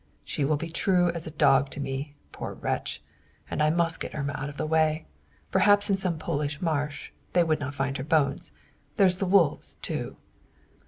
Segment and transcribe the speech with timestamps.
[0.23, 3.03] "She will be true as a dog to me, poor wretch!
[3.51, 5.05] And I must get Irma out of the way.
[5.51, 8.51] Perhaps in some Polish marsh; they would not find her bones.
[8.95, 10.17] There's the wolves, too.